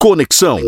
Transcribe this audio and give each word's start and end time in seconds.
Conexão. 0.00 0.60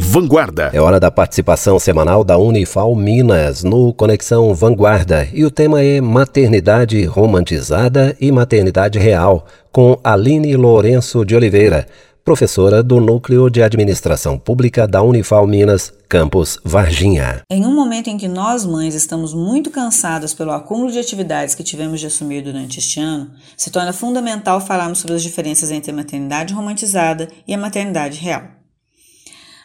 Vanguarda. 0.00 0.70
É 0.72 0.80
hora 0.80 0.98
da 0.98 1.10
participação 1.10 1.78
semanal 1.78 2.24
da 2.24 2.38
Unifal 2.38 2.96
Minas 2.96 3.62
no 3.62 3.92
Conexão 3.92 4.54
Vanguarda. 4.54 5.28
E 5.34 5.44
o 5.44 5.50
tema 5.50 5.82
é 5.82 6.00
Maternidade 6.00 7.04
Romantizada 7.04 8.16
e 8.18 8.32
Maternidade 8.32 8.98
Real, 8.98 9.44
com 9.70 10.00
Aline 10.02 10.56
Lourenço 10.56 11.22
de 11.22 11.36
Oliveira 11.36 11.86
professora 12.30 12.80
do 12.80 13.00
Núcleo 13.00 13.50
de 13.50 13.60
Administração 13.60 14.38
Pública 14.38 14.86
da 14.86 15.02
Unifal 15.02 15.48
Minas, 15.48 15.92
campus 16.08 16.60
Varginha. 16.64 17.42
Em 17.50 17.66
um 17.66 17.74
momento 17.74 18.06
em 18.06 18.16
que 18.16 18.28
nós, 18.28 18.64
mães, 18.64 18.94
estamos 18.94 19.34
muito 19.34 19.68
cansadas 19.68 20.32
pelo 20.32 20.52
acúmulo 20.52 20.92
de 20.92 21.00
atividades 21.00 21.56
que 21.56 21.64
tivemos 21.64 21.98
de 21.98 22.06
assumir 22.06 22.42
durante 22.42 22.78
este 22.78 23.00
ano, 23.00 23.32
se 23.56 23.68
torna 23.68 23.92
fundamental 23.92 24.60
falarmos 24.60 25.00
sobre 25.00 25.16
as 25.16 25.24
diferenças 25.24 25.72
entre 25.72 25.90
a 25.90 25.94
maternidade 25.94 26.54
romantizada 26.54 27.28
e 27.48 27.52
a 27.52 27.58
maternidade 27.58 28.20
real. 28.20 28.44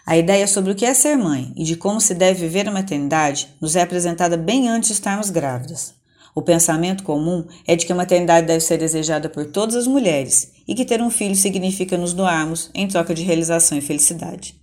A 0.03 0.17
ideia 0.17 0.47
sobre 0.47 0.71
o 0.71 0.75
que 0.75 0.85
é 0.85 0.93
ser 0.95 1.15
mãe 1.15 1.53
e 1.55 1.63
de 1.63 1.75
como 1.75 2.01
se 2.01 2.15
deve 2.15 2.47
viver 2.47 2.67
a 2.67 2.71
maternidade 2.71 3.47
nos 3.61 3.75
é 3.75 3.83
apresentada 3.83 4.35
bem 4.35 4.67
antes 4.69 4.89
de 4.89 4.93
estarmos 4.95 5.29
grávidas. 5.29 5.93
O 6.35 6.41
pensamento 6.41 7.01
comum 7.01 7.45
é 7.65 7.77
de 7.77 7.85
que 7.85 7.93
a 7.93 7.95
maternidade 7.95 8.45
deve 8.45 8.59
ser 8.59 8.77
desejada 8.77 9.29
por 9.29 9.45
todas 9.45 9.73
as 9.73 9.87
mulheres 9.87 10.51
e 10.67 10.75
que 10.75 10.83
ter 10.83 11.01
um 11.01 11.09
filho 11.09 11.33
significa 11.33 11.97
nos 11.97 12.11
doarmos 12.11 12.69
em 12.75 12.85
troca 12.89 13.15
de 13.15 13.23
realização 13.23 13.77
e 13.77 13.81
felicidade. 13.81 14.59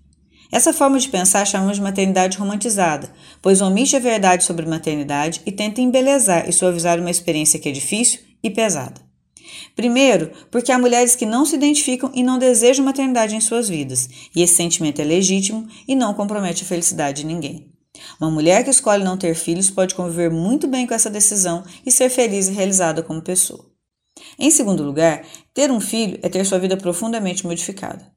Essa 0.53 0.75
forma 0.75 0.99
de 0.99 1.09
pensar 1.09 1.47
chamamos 1.47 1.79
de 1.79 1.83
maternidade 1.83 2.37
romantizada, 2.37 3.11
pois 3.41 3.63
omite 3.63 3.97
a 3.97 3.99
verdade 3.99 4.45
sobre 4.45 4.67
maternidade 4.67 5.41
e 5.47 5.51
tenta 5.51 5.81
embelezar 5.81 6.47
e 6.47 6.53
suavizar 6.53 7.01
uma 7.01 7.11
experiência 7.11 7.59
que 7.59 7.71
é 7.71 7.73
difícil 7.73 8.21
e 8.43 8.51
pesada. 8.51 9.01
Primeiro, 9.75 10.31
porque 10.51 10.71
há 10.71 10.79
mulheres 10.79 11.17
que 11.17 11.25
não 11.25 11.47
se 11.47 11.57
identificam 11.57 12.13
e 12.15 12.23
não 12.23 12.39
desejam 12.39 12.85
maternidade 12.85 13.35
em 13.35 13.41
suas 13.41 13.71
vidas, 13.71 14.11
e 14.37 14.43
esse 14.43 14.57
sentimento 14.57 15.01
é 15.01 15.05
legítimo 15.05 15.67
e 15.89 15.95
não 15.95 16.13
compromete 16.13 16.65
a 16.65 16.67
felicidade 16.67 17.23
de 17.23 17.27
ninguém. 17.27 17.72
Uma 18.21 18.31
mulher 18.31 18.65
que 18.65 18.71
escolhe 18.71 19.05
não 19.05 19.17
ter 19.17 19.35
filhos 19.35 19.71
pode 19.71 19.95
conviver 19.95 20.31
muito 20.31 20.67
bem 20.67 20.87
com 20.87 20.95
essa 20.95 21.11
decisão 21.11 21.65
e 21.85 21.91
ser 21.91 22.09
feliz 22.09 22.49
e 22.49 22.53
realizada 22.53 23.03
como 23.03 23.23
pessoa. 23.23 23.67
Em 24.39 24.51
segundo 24.51 24.83
lugar, 24.83 25.25
ter 25.55 25.71
um 25.71 25.81
filho 25.81 26.19
é 26.23 26.29
ter 26.29 26.45
sua 26.45 26.59
vida 26.59 26.77
profundamente 26.77 27.47
modificada. 27.47 28.11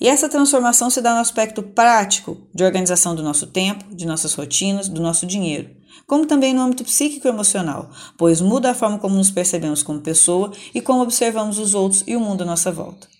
E 0.00 0.08
essa 0.08 0.28
transformação 0.28 0.90
se 0.90 1.00
dá 1.00 1.14
no 1.14 1.20
aspecto 1.20 1.62
prático 1.62 2.48
de 2.54 2.64
organização 2.64 3.14
do 3.14 3.22
nosso 3.22 3.46
tempo, 3.46 3.94
de 3.94 4.06
nossas 4.06 4.34
rotinas, 4.34 4.88
do 4.88 5.00
nosso 5.00 5.26
dinheiro, 5.26 5.70
como 6.06 6.26
também 6.26 6.54
no 6.54 6.62
âmbito 6.62 6.84
psíquico 6.84 7.26
e 7.26 7.30
emocional, 7.30 7.90
pois 8.16 8.40
muda 8.40 8.70
a 8.70 8.74
forma 8.74 8.98
como 8.98 9.16
nos 9.16 9.30
percebemos 9.30 9.82
como 9.82 10.00
pessoa 10.00 10.52
e 10.74 10.80
como 10.80 11.02
observamos 11.02 11.58
os 11.58 11.74
outros 11.74 12.02
e 12.06 12.16
o 12.16 12.20
mundo 12.20 12.42
à 12.42 12.46
nossa 12.46 12.72
volta. 12.72 13.15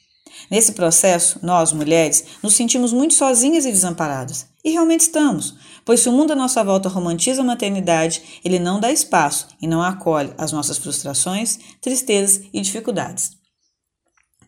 Nesse 0.51 0.73
processo, 0.73 1.39
nós, 1.43 1.73
mulheres, 1.73 2.25
nos 2.43 2.55
sentimos 2.55 2.93
muito 2.93 3.15
sozinhas 3.15 3.65
e 3.65 3.73
desamparadas. 3.73 4.47
E 4.65 4.71
realmente 4.71 5.03
estamos, 5.03 5.55
pois 5.85 6.01
se 6.01 6.09
o 6.09 6.13
mundo 6.13 6.33
à 6.33 6.37
nossa 6.37 6.63
volta 6.65 6.89
romantiza 6.89 7.43
a 7.43 7.45
maternidade, 7.45 8.41
ele 8.45 8.59
não 8.59 8.81
dá 8.81 8.91
espaço 8.91 9.49
e 9.61 9.67
não 9.67 9.83
acolhe 9.83 10.33
as 10.37 10.53
nossas 10.53 10.79
frustrações, 10.79 11.59
tristezas 11.81 12.43
e 12.53 12.61
dificuldades. 12.61 13.37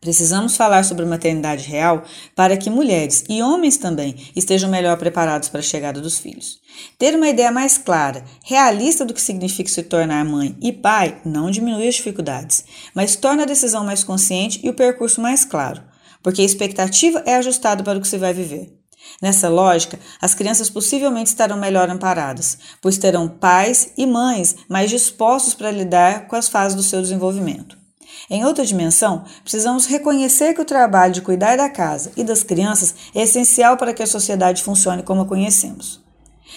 Precisamos 0.00 0.56
falar 0.56 0.84
sobre 0.84 1.04
a 1.04 1.08
maternidade 1.08 1.68
real 1.68 2.04
para 2.34 2.56
que 2.56 2.70
mulheres 2.70 3.24
e 3.28 3.42
homens 3.42 3.76
também 3.76 4.14
estejam 4.34 4.70
melhor 4.70 4.96
preparados 4.96 5.48
para 5.48 5.58
a 5.58 5.62
chegada 5.62 6.00
dos 6.00 6.18
filhos. 6.18 6.58
Ter 6.96 7.16
uma 7.16 7.28
ideia 7.28 7.50
mais 7.50 7.76
clara, 7.76 8.24
realista 8.44 9.04
do 9.04 9.12
que 9.12 9.20
significa 9.20 9.68
se 9.68 9.82
tornar 9.82 10.24
mãe 10.24 10.56
e 10.60 10.72
pai 10.72 11.20
não 11.24 11.50
diminui 11.50 11.88
as 11.88 11.96
dificuldades, 11.96 12.64
mas 12.94 13.16
torna 13.16 13.42
a 13.42 13.46
decisão 13.46 13.84
mais 13.84 14.04
consciente 14.04 14.60
e 14.62 14.70
o 14.70 14.74
percurso 14.74 15.20
mais 15.20 15.44
claro, 15.44 15.82
porque 16.22 16.42
a 16.42 16.44
expectativa 16.44 17.22
é 17.26 17.36
ajustada 17.36 17.82
para 17.82 17.98
o 17.98 18.00
que 18.00 18.08
se 18.08 18.18
vai 18.18 18.32
viver. 18.32 18.78
Nessa 19.22 19.48
lógica, 19.48 19.98
as 20.20 20.34
crianças 20.34 20.70
possivelmente 20.70 21.30
estarão 21.30 21.56
melhor 21.56 21.88
amparadas, 21.88 22.58
pois 22.80 22.98
terão 22.98 23.28
pais 23.28 23.92
e 23.96 24.06
mães 24.06 24.56
mais 24.68 24.90
dispostos 24.90 25.54
para 25.54 25.70
lidar 25.70 26.26
com 26.28 26.36
as 26.36 26.48
fases 26.48 26.76
do 26.76 26.82
seu 26.82 27.00
desenvolvimento. 27.00 27.78
Em 28.30 28.44
outra 28.44 28.64
dimensão, 28.64 29.24
precisamos 29.42 29.86
reconhecer 29.86 30.54
que 30.54 30.60
o 30.60 30.64
trabalho 30.64 31.14
de 31.14 31.22
cuidar 31.22 31.56
da 31.56 31.68
casa 31.68 32.12
e 32.16 32.24
das 32.24 32.42
crianças 32.42 32.94
é 33.14 33.22
essencial 33.22 33.76
para 33.76 33.94
que 33.94 34.02
a 34.02 34.06
sociedade 34.06 34.62
funcione 34.62 35.02
como 35.02 35.22
a 35.22 35.26
conhecemos. 35.26 36.02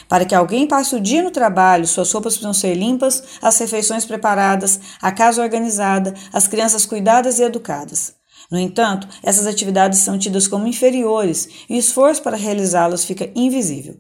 Para 0.08 0.26
que 0.26 0.36
alguém 0.36 0.68
passe 0.68 0.96
o 0.96 1.02
dia 1.02 1.22
no 1.22 1.32
trabalho, 1.32 1.88
suas 1.88 2.12
roupas 2.12 2.34
precisam 2.34 2.54
ser 2.54 2.74
limpas, 2.76 3.24
as 3.42 3.58
refeições 3.58 4.06
preparadas, 4.06 4.80
a 5.02 5.12
casa 5.12 5.42
organizada, 5.42 6.14
as 6.34 6.48
crianças 6.48 6.86
cuidadas 6.86 7.40
e 7.40 7.44
educadas. 7.44 8.21
No 8.52 8.60
entanto, 8.60 9.08
essas 9.24 9.48
atividades 9.48 10.00
são 10.00 10.20
tidas 10.20 10.48
como 10.48 10.68
inferiores 10.68 11.48
e 11.70 11.76
o 11.76 11.80
esforço 11.80 12.22
para 12.22 12.36
realizá-las 12.36 13.06
fica 13.06 13.32
invisível. 13.34 13.96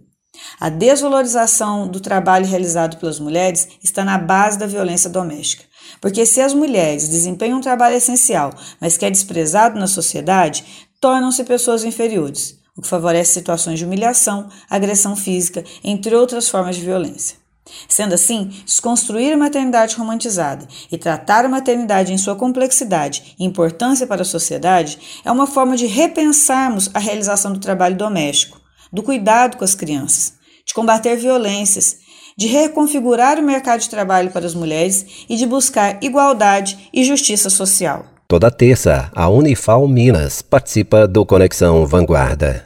A 0.59 0.69
desvalorização 0.69 1.87
do 1.87 1.99
trabalho 1.99 2.45
realizado 2.45 2.97
pelas 2.97 3.19
mulheres 3.19 3.67
está 3.81 4.03
na 4.03 4.17
base 4.17 4.59
da 4.59 4.67
violência 4.67 5.09
doméstica. 5.09 5.63
Porque 5.99 6.25
se 6.25 6.41
as 6.41 6.53
mulheres 6.53 7.07
desempenham 7.07 7.59
um 7.59 7.61
trabalho 7.61 7.95
essencial, 7.95 8.53
mas 8.79 8.97
que 8.97 9.05
é 9.05 9.09
desprezado 9.09 9.79
na 9.79 9.87
sociedade, 9.87 10.65
tornam-se 10.99 11.43
pessoas 11.43 11.83
inferiores, 11.83 12.57
o 12.75 12.81
que 12.81 12.87
favorece 12.87 13.33
situações 13.33 13.79
de 13.79 13.85
humilhação, 13.85 14.49
agressão 14.69 15.15
física, 15.15 15.63
entre 15.83 16.15
outras 16.15 16.49
formas 16.49 16.75
de 16.75 16.83
violência. 16.83 17.40
Sendo 17.87 18.13
assim, 18.13 18.45
desconstruir 18.65 19.33
a 19.33 19.37
maternidade 19.37 19.95
romantizada 19.95 20.67
e 20.91 20.97
tratar 20.97 21.45
a 21.45 21.49
maternidade 21.49 22.11
em 22.11 22.17
sua 22.17 22.35
complexidade 22.35 23.35
e 23.39 23.45
importância 23.45 24.07
para 24.07 24.23
a 24.23 24.25
sociedade 24.25 25.21
é 25.23 25.31
uma 25.31 25.47
forma 25.47 25.77
de 25.77 25.85
repensarmos 25.85 26.89
a 26.93 26.99
realização 26.99 27.53
do 27.53 27.59
trabalho 27.59 27.95
doméstico, 27.95 28.59
do 28.91 29.03
cuidado 29.03 29.57
com 29.57 29.63
as 29.63 29.75
crianças, 29.75 30.33
de 30.65 30.73
combater 30.73 31.15
violências 31.15 32.01
de 32.37 32.47
reconfigurar 32.47 33.39
o 33.39 33.43
mercado 33.43 33.81
de 33.81 33.89
trabalho 33.89 34.31
para 34.31 34.45
as 34.45 34.55
mulheres 34.55 35.25
e 35.29 35.35
de 35.35 35.45
buscar 35.45 35.97
igualdade 36.01 36.89
e 36.93 37.03
justiça 37.03 37.49
social. 37.49 38.05
Toda 38.27 38.49
terça, 38.49 39.11
a 39.13 39.29
Unifal 39.29 39.87
Minas 39.87 40.41
participa 40.41 41.07
do 41.07 41.25
Conexão 41.25 41.85
Vanguarda. 41.85 42.65